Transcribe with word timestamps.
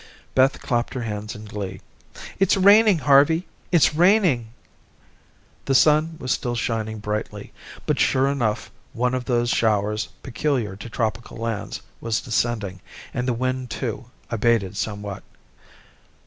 Beth 0.33 0.59
clapped 0.61 0.95
her 0.95 1.03
hands 1.03 1.35
in 1.35 1.45
glee. 1.45 1.79
"It's 2.39 2.57
raining, 2.57 2.97
Harvey; 2.97 3.45
it's 3.71 3.93
raining." 3.93 4.47
The 5.65 5.75
sun 5.75 6.15
was 6.19 6.31
still 6.31 6.55
shining 6.55 6.97
brightly, 6.97 7.53
but, 7.85 7.99
sure 7.99 8.27
enough, 8.27 8.71
one 8.93 9.13
of 9.13 9.25
those 9.25 9.51
showers 9.51 10.09
peculiar 10.23 10.75
to 10.75 10.89
tropical 10.89 11.37
lands 11.37 11.83
was 11.99 12.19
descending, 12.19 12.81
and 13.13 13.27
the 13.27 13.33
wind, 13.33 13.69
too, 13.69 14.05
abated 14.31 14.75
somewhat. 14.75 15.21